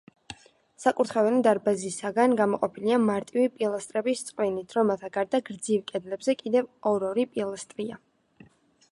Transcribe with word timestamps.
საკურთხეველი 0.83 1.41
დარბაზისგან 1.47 2.31
გამოყოფილია 2.39 2.95
მარტივი 3.03 3.43
პილასტრების 3.57 4.23
წყვილით, 4.29 4.73
რომელთა 4.79 5.11
გარდა, 5.19 5.41
გრძივ 5.51 5.83
კედლებზე, 5.93 6.35
კიდევ 6.41 6.71
ორ-ორი 6.93 7.27
პილასტრია. 7.37 8.01